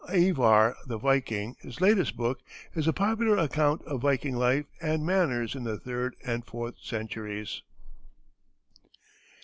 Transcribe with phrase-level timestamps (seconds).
[0.11, 2.39] "Ivar the Viking," his latest book,
[2.73, 7.61] is a popular account of Viking life and manners in the third and fourth centuries.